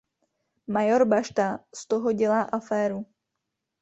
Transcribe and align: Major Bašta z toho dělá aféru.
Major 0.65 1.05
Bašta 1.05 1.59
z 1.75 1.87
toho 1.87 2.11
dělá 2.11 2.41
aféru. 2.41 3.05